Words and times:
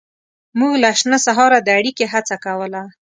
موږ 0.59 0.73
له 0.83 0.89
شنه 0.99 1.17
سهاره 1.25 1.59
د 1.63 1.69
اړیکې 1.79 2.05
هڅه 2.13 2.35
کوله. 2.45 2.81